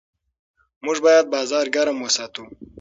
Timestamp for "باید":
1.05-1.25